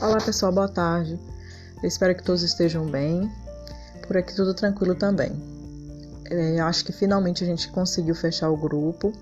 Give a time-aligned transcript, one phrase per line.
[0.00, 1.18] Olá pessoal, boa tarde.
[1.82, 3.28] Eu espero que todos estejam bem.
[4.06, 5.32] Por aqui tudo tranquilo também.
[6.30, 9.12] É, acho que finalmente a gente conseguiu fechar o grupo.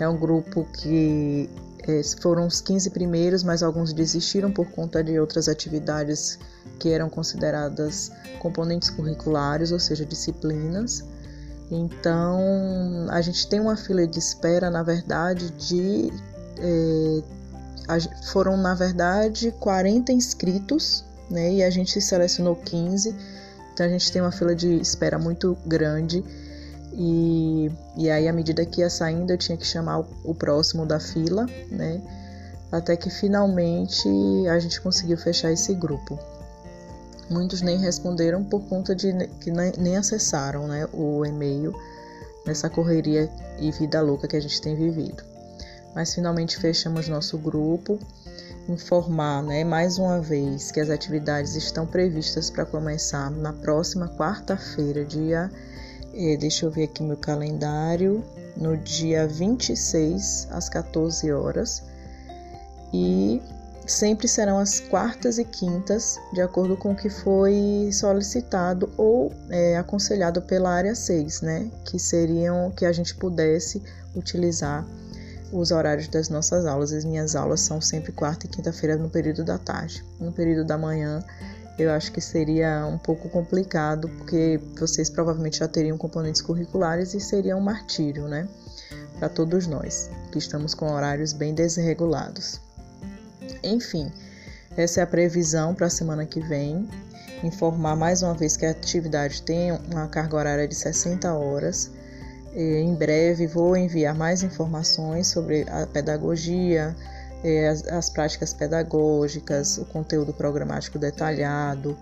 [0.00, 1.48] É um grupo que
[1.86, 6.40] é, foram os 15 primeiros, mas alguns desistiram por conta de outras atividades
[6.80, 11.04] que eram consideradas componentes curriculares, ou seja, disciplinas.
[11.70, 16.12] Então, a gente tem uma fila de espera, na verdade, de
[16.58, 17.22] é,
[18.32, 21.52] foram, na verdade, 40 inscritos, né?
[21.54, 23.14] E a gente selecionou 15.
[23.72, 26.24] Então a gente tem uma fila de espera muito grande.
[26.92, 30.84] E, e aí, à medida que ia saindo, eu tinha que chamar o, o próximo
[30.84, 32.00] da fila, né?
[32.70, 34.08] Até que finalmente
[34.48, 36.18] a gente conseguiu fechar esse grupo.
[37.28, 41.72] Muitos nem responderam por conta de que nem acessaram né, o e-mail
[42.44, 45.29] nessa correria e vida louca que a gente tem vivido
[45.94, 47.98] mas finalmente fechamos nosso grupo.
[48.68, 55.04] Informar, né, mais uma vez, que as atividades estão previstas para começar na próxima quarta-feira,
[55.04, 55.50] dia.
[56.14, 58.24] Eh, deixa eu ver aqui meu calendário.
[58.56, 61.82] No dia 26, às 14 horas.
[62.92, 63.40] E
[63.86, 69.76] sempre serão as quartas e quintas, de acordo com o que foi solicitado ou é,
[69.76, 71.70] aconselhado pela área 6, né?
[71.84, 73.82] Que seriam que a gente pudesse
[74.14, 74.86] utilizar
[75.52, 76.92] os horários das nossas aulas.
[76.92, 80.04] As minhas aulas são sempre quarta e quinta-feira no período da tarde.
[80.18, 81.22] No período da manhã,
[81.78, 87.20] eu acho que seria um pouco complicado, porque vocês provavelmente já teriam componentes curriculares e
[87.20, 88.48] seria um martírio, né?
[89.18, 92.60] Para todos nós, que estamos com horários bem desregulados.
[93.62, 94.10] Enfim,
[94.76, 96.88] essa é a previsão para a semana que vem.
[97.42, 101.90] Informar mais uma vez que a atividade tem uma carga horária de 60 horas
[102.54, 106.94] em breve vou enviar mais informações sobre a pedagogia,
[107.42, 111.96] eh, as, práticas pedagógicas, o conteúdo programático detalhado,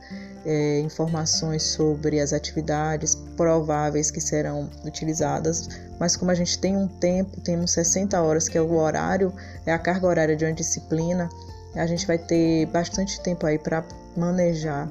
[0.45, 5.69] eh, informações sobre as atividades prováveis que serão utilizadas.
[5.99, 9.33] Mas como a gente tem um tempo, temos 60 horas, que é o horário,
[9.65, 11.29] é a carga horária de uma disciplina,
[11.75, 13.85] a gente vai ter bastante tempo aí para
[14.17, 14.89] manejar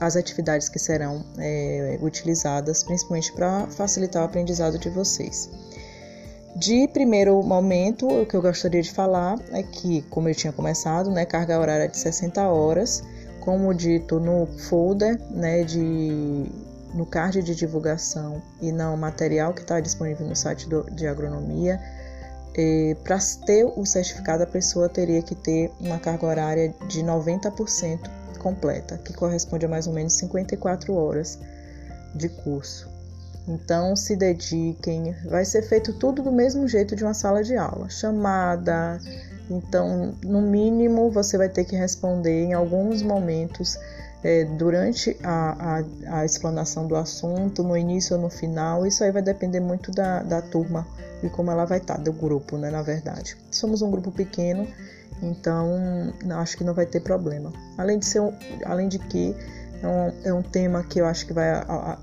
[0.00, 5.50] as atividades que serão é, utilizadas, principalmente para facilitar o aprendizado de vocês.
[6.56, 11.10] De primeiro momento, o que eu gostaria de falar é que, como eu tinha começado,
[11.10, 13.02] né, carga horária de 60 horas,
[13.40, 16.50] como dito no folder, né, de,
[16.92, 21.80] no card de divulgação e no material que está disponível no site do, de agronomia,
[23.04, 28.98] para ter o certificado, a pessoa teria que ter uma carga horária de 90% completa,
[28.98, 31.38] que corresponde a mais ou menos 54 horas
[32.14, 32.88] de curso.
[33.46, 37.88] Então, se dediquem, vai ser feito tudo do mesmo jeito de uma sala de aula,
[37.88, 39.00] chamada.
[39.48, 43.78] Então, no mínimo, você vai ter que responder em alguns momentos
[44.22, 48.86] é, durante a, a, a, explanação do assunto, no início ou no final.
[48.86, 50.86] Isso aí vai depender muito da, da turma
[51.22, 52.70] e como ela vai estar, do grupo, né?
[52.70, 54.66] Na verdade, somos um grupo pequeno
[55.22, 57.52] então, acho que não vai ter problema.
[57.76, 58.22] Além de ser,
[58.64, 59.36] além de que
[59.82, 61.50] é um, é um, tema que eu acho que vai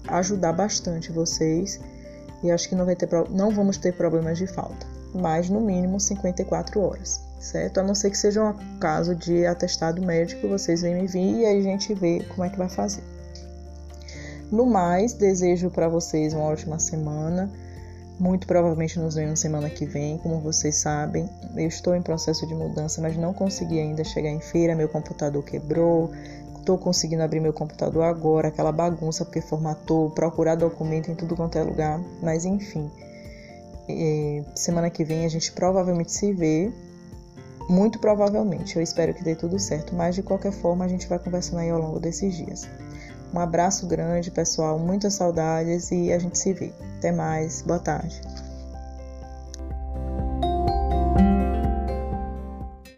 [0.07, 1.79] ajudar bastante vocês
[2.43, 4.85] e acho que não vai ter, não vamos ter problemas de falta.
[5.13, 7.79] Mas no mínimo 54 horas, certo?
[7.79, 11.45] A não ser que seja um caso de atestado médico, vocês vêm me vir e
[11.45, 13.03] aí a gente vê como é que vai fazer.
[14.51, 17.51] No mais, desejo para vocês uma ótima semana.
[18.19, 21.29] Muito provavelmente nos vemos semana que vem, como vocês sabem.
[21.55, 24.75] Eu estou em processo de mudança, mas não consegui ainda chegar em feira.
[24.75, 26.11] Meu computador quebrou.
[26.57, 31.57] Estou conseguindo abrir meu computador agora, aquela bagunça porque formatou, procurar documento em tudo quanto
[31.57, 32.01] é lugar.
[32.21, 32.89] Mas enfim,
[33.87, 36.71] é, semana que vem a gente provavelmente se vê.
[37.69, 38.77] Muito provavelmente.
[38.77, 41.69] Eu espero que dê tudo certo, mas de qualquer forma a gente vai conversando aí
[41.69, 42.67] ao longo desses dias.
[43.37, 46.71] Um abraço grande, pessoal, muitas saudades e a gente se vê.
[46.97, 48.19] Até mais, boa tarde.